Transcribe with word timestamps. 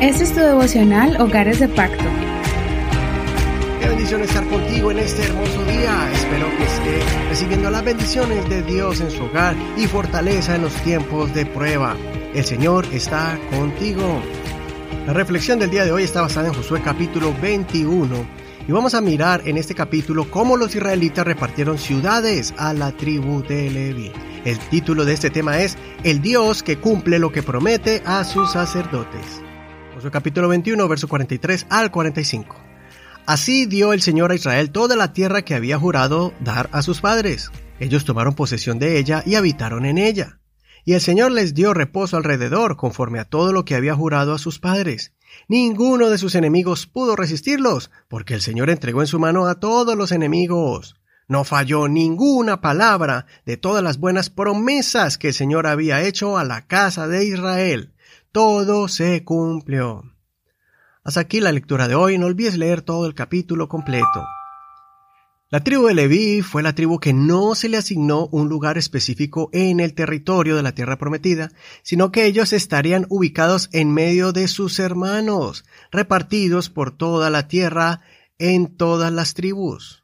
Este 0.00 0.24
es 0.24 0.32
tu 0.32 0.40
devocional 0.40 1.20
Hogares 1.20 1.60
de 1.60 1.68
Pacto. 1.68 2.04
Qué 3.78 3.86
bendición 3.86 4.22
estar 4.22 4.48
contigo 4.48 4.90
en 4.90 4.98
este 4.98 5.24
hermoso 5.24 5.62
día. 5.64 6.10
Espero 6.14 6.46
que 6.56 6.64
esté 6.64 7.28
recibiendo 7.28 7.70
las 7.70 7.84
bendiciones 7.84 8.48
de 8.48 8.62
Dios 8.62 9.02
en 9.02 9.10
su 9.10 9.24
hogar 9.24 9.54
y 9.76 9.86
fortaleza 9.86 10.56
en 10.56 10.62
los 10.62 10.72
tiempos 10.84 11.34
de 11.34 11.44
prueba. 11.44 11.98
El 12.34 12.42
Señor 12.46 12.86
está 12.94 13.38
contigo. 13.50 14.22
La 15.06 15.12
reflexión 15.12 15.58
del 15.58 15.68
día 15.68 15.84
de 15.84 15.92
hoy 15.92 16.04
está 16.04 16.22
basada 16.22 16.48
en 16.48 16.54
Josué 16.54 16.80
capítulo 16.82 17.34
21 17.42 18.24
y 18.66 18.72
vamos 18.72 18.94
a 18.94 19.02
mirar 19.02 19.42
en 19.44 19.58
este 19.58 19.74
capítulo 19.74 20.30
cómo 20.30 20.56
los 20.56 20.74
israelitas 20.74 21.26
repartieron 21.26 21.76
ciudades 21.76 22.54
a 22.56 22.72
la 22.72 22.92
tribu 22.92 23.42
de 23.42 23.68
Levi. 23.68 24.10
El 24.46 24.58
título 24.58 25.04
de 25.04 25.12
este 25.12 25.28
tema 25.28 25.58
es 25.58 25.76
El 26.04 26.22
Dios 26.22 26.62
que 26.62 26.78
cumple 26.78 27.18
lo 27.18 27.30
que 27.30 27.42
promete 27.42 28.02
a 28.06 28.24
sus 28.24 28.52
sacerdotes. 28.52 29.42
Capítulo 30.08 30.48
21, 30.48 30.88
verso 30.88 31.08
43 31.08 31.66
al 31.68 31.90
45. 31.90 32.56
Así 33.26 33.66
dio 33.66 33.92
el 33.92 34.00
Señor 34.00 34.32
a 34.32 34.34
Israel 34.34 34.70
toda 34.70 34.96
la 34.96 35.12
tierra 35.12 35.42
que 35.42 35.54
había 35.54 35.78
jurado 35.78 36.32
dar 36.40 36.70
a 36.72 36.80
sus 36.80 37.02
padres. 37.02 37.50
Ellos 37.80 38.06
tomaron 38.06 38.34
posesión 38.34 38.78
de 38.78 38.98
ella 38.98 39.22
y 39.26 39.34
habitaron 39.34 39.84
en 39.84 39.98
ella. 39.98 40.38
Y 40.86 40.94
el 40.94 41.02
Señor 41.02 41.32
les 41.32 41.52
dio 41.52 41.74
reposo 41.74 42.16
alrededor, 42.16 42.76
conforme 42.76 43.18
a 43.18 43.26
todo 43.26 43.52
lo 43.52 43.66
que 43.66 43.74
había 43.74 43.94
jurado 43.94 44.32
a 44.32 44.38
sus 44.38 44.58
padres. 44.58 45.12
Ninguno 45.48 46.08
de 46.08 46.16
sus 46.16 46.34
enemigos 46.34 46.86
pudo 46.86 47.14
resistirlos, 47.14 47.90
porque 48.08 48.32
el 48.32 48.40
Señor 48.40 48.70
entregó 48.70 49.02
en 49.02 49.06
su 49.06 49.18
mano 49.18 49.46
a 49.46 49.60
todos 49.60 49.96
los 49.96 50.12
enemigos. 50.12 50.96
No 51.28 51.44
falló 51.44 51.86
ninguna 51.86 52.60
palabra 52.60 53.26
de 53.44 53.56
todas 53.58 53.84
las 53.84 53.98
buenas 53.98 54.30
promesas 54.30 55.18
que 55.18 55.28
el 55.28 55.34
Señor 55.34 55.66
había 55.66 56.02
hecho 56.02 56.38
a 56.38 56.44
la 56.44 56.66
casa 56.66 57.06
de 57.06 57.24
Israel. 57.26 57.92
Todo 58.32 58.86
se 58.86 59.24
cumplió. 59.24 60.04
Hasta 61.02 61.18
aquí 61.18 61.40
la 61.40 61.50
lectura 61.50 61.88
de 61.88 61.96
hoy. 61.96 62.16
No 62.16 62.26
olvides 62.26 62.56
leer 62.56 62.80
todo 62.80 63.06
el 63.06 63.14
capítulo 63.14 63.68
completo. 63.68 64.24
La 65.48 65.64
tribu 65.64 65.88
de 65.88 65.94
Leví 65.94 66.40
fue 66.40 66.62
la 66.62 66.76
tribu 66.76 67.00
que 67.00 67.12
no 67.12 67.56
se 67.56 67.68
le 67.68 67.76
asignó 67.76 68.28
un 68.28 68.48
lugar 68.48 68.78
específico 68.78 69.50
en 69.52 69.80
el 69.80 69.94
territorio 69.94 70.54
de 70.54 70.62
la 70.62 70.76
tierra 70.76 70.96
prometida, 70.96 71.50
sino 71.82 72.12
que 72.12 72.26
ellos 72.26 72.52
estarían 72.52 73.04
ubicados 73.08 73.68
en 73.72 73.92
medio 73.92 74.30
de 74.30 74.46
sus 74.46 74.78
hermanos, 74.78 75.64
repartidos 75.90 76.70
por 76.70 76.96
toda 76.96 77.30
la 77.30 77.48
tierra 77.48 78.00
en 78.38 78.76
todas 78.76 79.12
las 79.12 79.34
tribus. 79.34 79.99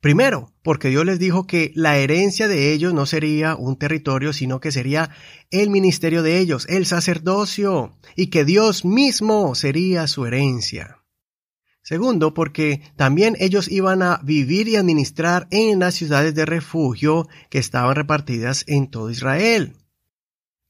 Primero, 0.00 0.52
porque 0.62 0.90
Dios 0.90 1.04
les 1.04 1.18
dijo 1.18 1.46
que 1.46 1.72
la 1.74 1.98
herencia 1.98 2.46
de 2.46 2.72
ellos 2.72 2.94
no 2.94 3.04
sería 3.04 3.56
un 3.56 3.76
territorio, 3.76 4.32
sino 4.32 4.60
que 4.60 4.70
sería 4.70 5.10
el 5.50 5.70
ministerio 5.70 6.22
de 6.22 6.38
ellos, 6.38 6.66
el 6.68 6.86
sacerdocio, 6.86 7.96
y 8.14 8.28
que 8.28 8.44
Dios 8.44 8.84
mismo 8.84 9.56
sería 9.56 10.06
su 10.06 10.24
herencia. 10.24 10.98
Segundo, 11.82 12.32
porque 12.32 12.82
también 12.96 13.34
ellos 13.40 13.68
iban 13.68 14.02
a 14.02 14.20
vivir 14.22 14.68
y 14.68 14.76
administrar 14.76 15.48
en 15.50 15.80
las 15.80 15.94
ciudades 15.94 16.34
de 16.34 16.44
refugio 16.44 17.26
que 17.50 17.58
estaban 17.58 17.96
repartidas 17.96 18.64
en 18.68 18.90
todo 18.90 19.10
Israel. 19.10 19.74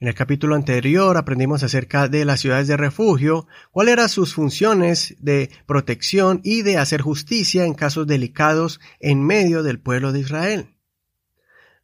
En 0.01 0.07
el 0.07 0.15
capítulo 0.15 0.55
anterior 0.55 1.17
aprendimos 1.17 1.65
acerca 1.65 2.07
de 2.07 2.25
las 2.25 2.39
ciudades 2.39 2.69
de 2.69 2.77
refugio, 2.77 3.49
cuáles 3.73 3.95
eran 3.95 4.09
sus 4.09 4.33
funciones 4.33 5.17
de 5.19 5.51
protección 5.67 6.41
y 6.45 6.63
de 6.63 6.77
hacer 6.79 7.01
justicia 7.01 7.65
en 7.65 7.75
casos 7.75 8.07
delicados 8.07 8.79
en 9.01 9.25
medio 9.25 9.65
del 9.65 9.81
pueblo 9.81 10.13
de 10.13 10.21
Israel. 10.21 10.77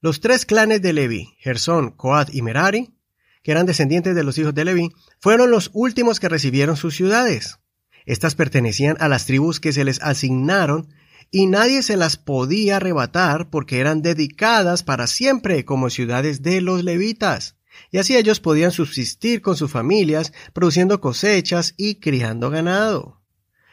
Los 0.01 0.21
tres 0.21 0.47
clanes 0.47 0.81
de 0.81 0.93
Levi, 0.93 1.35
Gersón, 1.41 1.91
Coat 1.91 2.33
y 2.33 2.43
Merari, 2.43 2.95
que 3.43 3.51
eran 3.51 3.67
descendientes 3.67 4.15
de 4.15 4.23
los 4.23 4.39
hijos 4.39 4.55
de 4.55 4.65
Levi, 4.65 4.93
fueron 5.19 5.51
los 5.51 5.73
últimos 5.73 6.21
que 6.21 6.29
recibieron 6.29 6.77
sus 6.77 6.95
ciudades. 6.95 7.59
Estas 8.07 8.37
pertenecían 8.37 8.97
a 9.01 9.09
las 9.09 9.27
tribus 9.27 9.59
que 9.59 9.73
se 9.73 9.83
les 9.83 10.01
asignaron 10.01 10.89
y 11.33 11.47
nadie 11.47 11.83
se 11.83 11.97
las 11.97 12.17
podía 12.17 12.77
arrebatar 12.77 13.51
porque 13.51 13.81
eran 13.81 14.03
dedicadas 14.03 14.85
para 14.85 15.09
siempre 15.09 15.65
como 15.65 15.91
ciudades 15.91 16.43
de 16.43 16.61
los 16.61 16.85
levitas 16.85 17.54
y 17.91 17.99
así 17.99 18.17
ellos 18.17 18.41
podían 18.41 18.71
subsistir 18.71 19.43
con 19.43 19.57
sus 19.57 19.71
familias, 19.71 20.33
produciendo 20.53 21.01
cosechas 21.01 21.75
y 21.77 21.97
criando 21.97 22.51
ganado. 22.51 23.21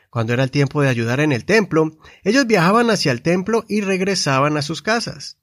Cuando 0.09 0.34
era 0.34 0.44
el 0.44 0.51
tiempo 0.51 0.81
de 0.81 0.89
ayudar 0.89 1.19
en 1.19 1.31
el 1.31 1.45
templo, 1.45 1.97
ellos 2.23 2.45
viajaban 2.45 2.89
hacia 2.89 3.12
el 3.12 3.22
templo 3.22 3.66
y 3.67 3.81
regresaban 3.81 4.57
a 4.57 4.62
sus 4.62 4.81
casas. 4.81 5.38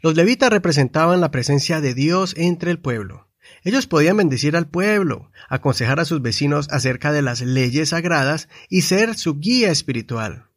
Los 0.00 0.16
levitas 0.16 0.50
representaban 0.50 1.20
la 1.20 1.30
presencia 1.30 1.80
de 1.80 1.94
Dios 1.94 2.34
entre 2.36 2.70
el 2.70 2.80
pueblo. 2.80 3.28
Ellos 3.64 3.86
podían 3.86 4.16
bendecir 4.16 4.56
al 4.56 4.68
pueblo, 4.68 5.30
aconsejar 5.48 6.00
a 6.00 6.04
sus 6.04 6.20
vecinos 6.20 6.68
acerca 6.70 7.12
de 7.12 7.22
las 7.22 7.40
leyes 7.40 7.90
sagradas 7.90 8.48
y 8.68 8.82
ser 8.82 9.16
su 9.16 9.38
guía 9.38 9.70
espiritual 9.70 10.51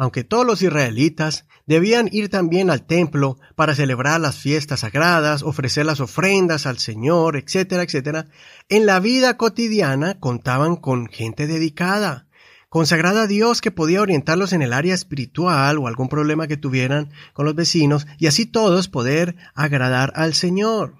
aunque 0.00 0.24
todos 0.24 0.46
los 0.46 0.62
israelitas 0.62 1.44
debían 1.66 2.08
ir 2.10 2.30
también 2.30 2.70
al 2.70 2.86
templo 2.86 3.36
para 3.54 3.74
celebrar 3.74 4.18
las 4.18 4.38
fiestas 4.38 4.80
sagradas, 4.80 5.42
ofrecer 5.42 5.84
las 5.84 6.00
ofrendas 6.00 6.64
al 6.64 6.78
Señor, 6.78 7.36
etcétera, 7.36 7.82
etcétera, 7.82 8.24
en 8.70 8.86
la 8.86 8.98
vida 8.98 9.36
cotidiana 9.36 10.18
contaban 10.18 10.76
con 10.76 11.06
gente 11.08 11.46
dedicada, 11.46 12.28
consagrada 12.70 13.24
a 13.24 13.26
Dios 13.26 13.60
que 13.60 13.72
podía 13.72 14.00
orientarlos 14.00 14.54
en 14.54 14.62
el 14.62 14.72
área 14.72 14.94
espiritual 14.94 15.76
o 15.76 15.86
algún 15.86 16.08
problema 16.08 16.48
que 16.48 16.56
tuvieran 16.56 17.10
con 17.34 17.44
los 17.44 17.54
vecinos 17.54 18.06
y 18.16 18.26
así 18.26 18.46
todos 18.46 18.88
poder 18.88 19.36
agradar 19.54 20.14
al 20.16 20.32
Señor. 20.32 20.94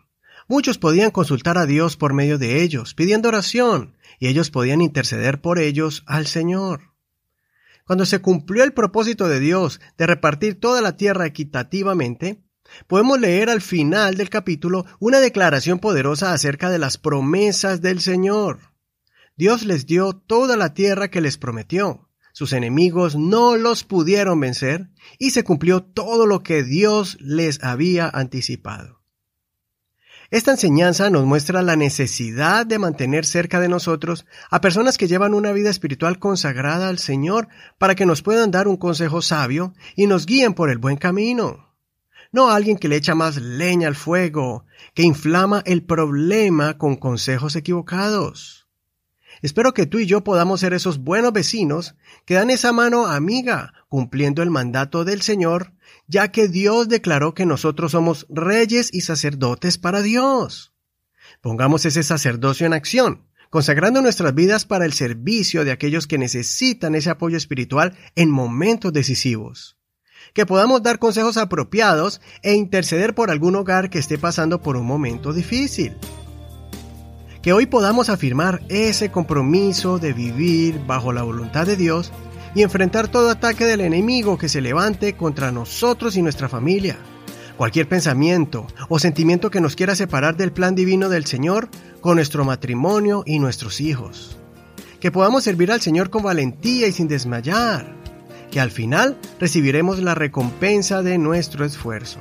Muchos 0.46 0.76
podían 0.76 1.10
consultar 1.10 1.56
a 1.56 1.64
Dios 1.64 1.96
por 1.96 2.12
medio 2.12 2.36
de 2.36 2.62
ellos, 2.62 2.92
pidiendo 2.92 3.30
oración, 3.30 3.96
y 4.18 4.26
ellos 4.28 4.50
podían 4.50 4.82
interceder 4.82 5.40
por 5.40 5.58
ellos 5.58 6.02
al 6.06 6.26
Señor. 6.26 6.89
Cuando 7.90 8.06
se 8.06 8.20
cumplió 8.20 8.62
el 8.62 8.72
propósito 8.72 9.26
de 9.26 9.40
Dios 9.40 9.80
de 9.98 10.06
repartir 10.06 10.60
toda 10.60 10.80
la 10.80 10.96
tierra 10.96 11.26
equitativamente, 11.26 12.44
podemos 12.86 13.18
leer 13.18 13.50
al 13.50 13.60
final 13.60 14.16
del 14.16 14.30
capítulo 14.30 14.86
una 15.00 15.18
declaración 15.18 15.80
poderosa 15.80 16.32
acerca 16.32 16.70
de 16.70 16.78
las 16.78 16.98
promesas 16.98 17.82
del 17.82 18.00
Señor. 18.00 18.60
Dios 19.36 19.64
les 19.64 19.86
dio 19.86 20.12
toda 20.12 20.56
la 20.56 20.72
tierra 20.72 21.08
que 21.08 21.20
les 21.20 21.36
prometió. 21.36 22.08
Sus 22.32 22.52
enemigos 22.52 23.16
no 23.16 23.56
los 23.56 23.82
pudieron 23.82 24.38
vencer 24.38 24.90
y 25.18 25.32
se 25.32 25.42
cumplió 25.42 25.82
todo 25.82 26.26
lo 26.26 26.44
que 26.44 26.62
Dios 26.62 27.18
les 27.20 27.60
había 27.60 28.08
anticipado. 28.08 28.99
Esta 30.30 30.52
enseñanza 30.52 31.10
nos 31.10 31.24
muestra 31.24 31.60
la 31.60 31.74
necesidad 31.74 32.64
de 32.64 32.78
mantener 32.78 33.26
cerca 33.26 33.58
de 33.58 33.68
nosotros 33.68 34.26
a 34.48 34.60
personas 34.60 34.96
que 34.96 35.08
llevan 35.08 35.34
una 35.34 35.50
vida 35.50 35.70
espiritual 35.70 36.20
consagrada 36.20 36.88
al 36.88 37.00
Señor 37.00 37.48
para 37.78 37.96
que 37.96 38.06
nos 38.06 38.22
puedan 38.22 38.52
dar 38.52 38.68
un 38.68 38.76
consejo 38.76 39.22
sabio 39.22 39.74
y 39.96 40.06
nos 40.06 40.26
guíen 40.26 40.54
por 40.54 40.70
el 40.70 40.78
buen 40.78 40.98
camino. 40.98 41.74
No 42.30 42.48
a 42.48 42.54
alguien 42.54 42.78
que 42.78 42.86
le 42.86 42.94
echa 42.94 43.16
más 43.16 43.38
leña 43.38 43.88
al 43.88 43.96
fuego, 43.96 44.66
que 44.94 45.02
inflama 45.02 45.64
el 45.66 45.82
problema 45.82 46.78
con 46.78 46.94
consejos 46.94 47.56
equivocados. 47.56 48.68
Espero 49.42 49.74
que 49.74 49.86
tú 49.86 49.98
y 49.98 50.06
yo 50.06 50.22
podamos 50.22 50.60
ser 50.60 50.74
esos 50.74 50.98
buenos 50.98 51.32
vecinos 51.32 51.96
que 52.24 52.34
dan 52.34 52.50
esa 52.50 52.70
mano 52.72 53.06
amiga, 53.06 53.72
cumpliendo 53.88 54.44
el 54.44 54.50
mandato 54.50 55.04
del 55.04 55.22
Señor 55.22 55.72
ya 56.06 56.32
que 56.32 56.48
Dios 56.48 56.88
declaró 56.88 57.34
que 57.34 57.46
nosotros 57.46 57.92
somos 57.92 58.26
reyes 58.28 58.90
y 58.92 59.02
sacerdotes 59.02 59.78
para 59.78 60.02
Dios. 60.02 60.72
Pongamos 61.40 61.84
ese 61.86 62.02
sacerdocio 62.02 62.66
en 62.66 62.72
acción, 62.72 63.26
consagrando 63.48 64.02
nuestras 64.02 64.34
vidas 64.34 64.64
para 64.64 64.84
el 64.84 64.92
servicio 64.92 65.64
de 65.64 65.72
aquellos 65.72 66.06
que 66.06 66.18
necesitan 66.18 66.94
ese 66.94 67.10
apoyo 67.10 67.36
espiritual 67.36 67.96
en 68.16 68.30
momentos 68.30 68.92
decisivos. 68.92 69.76
Que 70.34 70.46
podamos 70.46 70.82
dar 70.82 70.98
consejos 70.98 71.36
apropiados 71.36 72.20
e 72.42 72.54
interceder 72.54 73.14
por 73.14 73.30
algún 73.30 73.56
hogar 73.56 73.90
que 73.90 73.98
esté 73.98 74.18
pasando 74.18 74.60
por 74.60 74.76
un 74.76 74.86
momento 74.86 75.32
difícil. 75.32 75.96
Que 77.42 77.52
hoy 77.52 77.66
podamos 77.66 78.10
afirmar 78.10 78.62
ese 78.68 79.10
compromiso 79.10 79.98
de 79.98 80.12
vivir 80.12 80.78
bajo 80.86 81.12
la 81.12 81.22
voluntad 81.22 81.66
de 81.66 81.76
Dios 81.76 82.12
y 82.54 82.62
enfrentar 82.62 83.08
todo 83.08 83.30
ataque 83.30 83.64
del 83.64 83.80
enemigo 83.80 84.38
que 84.38 84.48
se 84.48 84.60
levante 84.60 85.16
contra 85.16 85.52
nosotros 85.52 86.16
y 86.16 86.22
nuestra 86.22 86.48
familia. 86.48 86.98
Cualquier 87.56 87.88
pensamiento 87.88 88.66
o 88.88 88.98
sentimiento 88.98 89.50
que 89.50 89.60
nos 89.60 89.76
quiera 89.76 89.94
separar 89.94 90.36
del 90.36 90.52
plan 90.52 90.74
divino 90.74 91.08
del 91.08 91.26
Señor 91.26 91.68
con 92.00 92.16
nuestro 92.16 92.44
matrimonio 92.44 93.22
y 93.26 93.38
nuestros 93.38 93.80
hijos. 93.80 94.38
Que 94.98 95.10
podamos 95.10 95.44
servir 95.44 95.70
al 95.70 95.80
Señor 95.80 96.10
con 96.10 96.22
valentía 96.22 96.86
y 96.86 96.92
sin 96.92 97.08
desmayar. 97.08 97.94
Que 98.50 98.60
al 98.60 98.70
final 98.70 99.18
recibiremos 99.38 99.98
la 99.98 100.14
recompensa 100.14 101.02
de 101.02 101.18
nuestro 101.18 101.64
esfuerzo. 101.64 102.18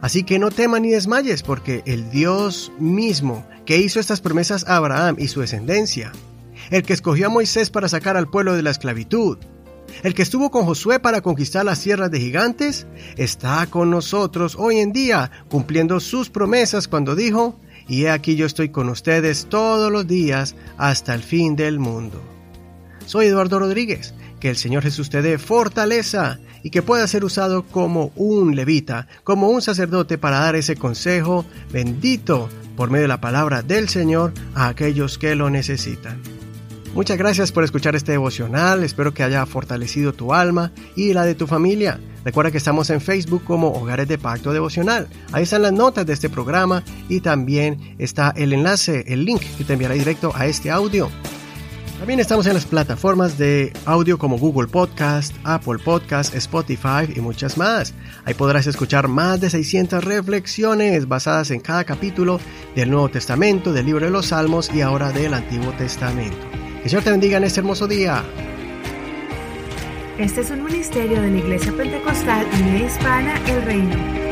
Así 0.00 0.22
que 0.22 0.38
no 0.38 0.50
temas 0.50 0.80
ni 0.80 0.90
desmayes, 0.90 1.42
porque 1.42 1.82
el 1.86 2.10
Dios 2.10 2.70
mismo 2.78 3.46
que 3.64 3.78
hizo 3.78 3.98
estas 3.98 4.20
promesas 4.20 4.64
a 4.68 4.76
Abraham 4.76 5.16
y 5.18 5.28
su 5.28 5.40
descendencia, 5.40 6.12
el 6.70 6.82
que 6.82 6.92
escogió 6.92 7.26
a 7.26 7.30
Moisés 7.30 7.70
para 7.70 7.88
sacar 7.88 8.16
al 8.16 8.28
pueblo 8.28 8.54
de 8.54 8.62
la 8.62 8.70
esclavitud, 8.70 9.38
el 10.02 10.14
que 10.14 10.22
estuvo 10.22 10.50
con 10.50 10.64
Josué 10.64 11.00
para 11.00 11.20
conquistar 11.20 11.64
las 11.64 11.80
tierras 11.80 12.10
de 12.10 12.20
gigantes, 12.20 12.86
está 13.16 13.66
con 13.66 13.90
nosotros 13.90 14.56
hoy 14.58 14.78
en 14.78 14.92
día 14.92 15.30
cumpliendo 15.48 16.00
sus 16.00 16.28
promesas 16.28 16.88
cuando 16.88 17.14
dijo, 17.14 17.58
y 17.88 18.04
he 18.04 18.10
aquí 18.10 18.36
yo 18.36 18.46
estoy 18.46 18.70
con 18.70 18.88
ustedes 18.88 19.46
todos 19.48 19.90
los 19.90 20.06
días 20.06 20.54
hasta 20.76 21.14
el 21.14 21.22
fin 21.22 21.56
del 21.56 21.78
mundo. 21.78 22.20
Soy 23.06 23.26
Eduardo 23.26 23.58
Rodríguez, 23.58 24.14
que 24.40 24.50
el 24.50 24.56
Señor 24.56 24.82
Jesús 24.82 25.08
te 25.08 25.22
dé 25.22 25.38
fortaleza 25.38 26.38
y 26.62 26.70
que 26.70 26.82
pueda 26.82 27.06
ser 27.06 27.24
usado 27.24 27.62
como 27.62 28.10
un 28.16 28.56
levita, 28.56 29.06
como 29.22 29.48
un 29.48 29.62
sacerdote 29.62 30.18
para 30.18 30.40
dar 30.40 30.56
ese 30.56 30.76
consejo 30.76 31.46
bendito 31.72 32.48
por 32.76 32.90
medio 32.90 33.02
de 33.02 33.08
la 33.08 33.20
palabra 33.20 33.62
del 33.62 33.88
Señor 33.88 34.34
a 34.54 34.68
aquellos 34.68 35.16
que 35.16 35.36
lo 35.36 35.48
necesitan. 35.48 36.35
Muchas 36.96 37.18
gracias 37.18 37.52
por 37.52 37.62
escuchar 37.62 37.94
este 37.94 38.12
devocional, 38.12 38.82
espero 38.82 39.12
que 39.12 39.22
haya 39.22 39.44
fortalecido 39.44 40.14
tu 40.14 40.32
alma 40.32 40.72
y 40.96 41.12
la 41.12 41.26
de 41.26 41.34
tu 41.34 41.46
familia. 41.46 42.00
Recuerda 42.24 42.50
que 42.50 42.56
estamos 42.56 42.88
en 42.88 43.02
Facebook 43.02 43.44
como 43.44 43.70
Hogares 43.70 44.08
de 44.08 44.16
Pacto 44.16 44.50
Devocional. 44.50 45.06
Ahí 45.30 45.42
están 45.42 45.60
las 45.60 45.74
notas 45.74 46.06
de 46.06 46.14
este 46.14 46.30
programa 46.30 46.82
y 47.10 47.20
también 47.20 47.94
está 47.98 48.32
el 48.34 48.54
enlace, 48.54 49.04
el 49.08 49.26
link 49.26 49.42
que 49.58 49.64
te 49.64 49.74
enviará 49.74 49.92
directo 49.92 50.32
a 50.34 50.46
este 50.46 50.70
audio. 50.70 51.10
También 51.98 52.18
estamos 52.18 52.46
en 52.46 52.54
las 52.54 52.64
plataformas 52.64 53.36
de 53.36 53.74
audio 53.84 54.16
como 54.16 54.38
Google 54.38 54.68
Podcast, 54.68 55.34
Apple 55.44 55.78
Podcast, 55.84 56.34
Spotify 56.34 57.12
y 57.14 57.20
muchas 57.20 57.58
más. 57.58 57.92
Ahí 58.24 58.32
podrás 58.32 58.66
escuchar 58.66 59.06
más 59.06 59.38
de 59.42 59.50
600 59.50 60.02
reflexiones 60.02 61.06
basadas 61.06 61.50
en 61.50 61.60
cada 61.60 61.84
capítulo 61.84 62.40
del 62.74 62.90
Nuevo 62.90 63.10
Testamento, 63.10 63.74
del 63.74 63.84
libro 63.84 64.06
de 64.06 64.10
los 64.10 64.28
Salmos 64.28 64.70
y 64.74 64.80
ahora 64.80 65.12
del 65.12 65.34
Antiguo 65.34 65.72
Testamento. 65.72 66.65
Que 66.86 66.90
Señor 66.90 67.02
te 67.02 67.10
bendiga 67.10 67.38
en 67.38 67.42
este 67.42 67.58
hermoso 67.58 67.88
día. 67.88 68.22
Este 70.18 70.40
es 70.40 70.50
un 70.50 70.62
ministerio 70.62 71.20
de 71.20 71.32
la 71.32 71.36
Iglesia 71.36 71.72
Pentecostal 71.76 72.46
Unida 72.60 72.86
Hispana 72.86 73.40
El 73.48 73.62
Reino. 73.62 74.25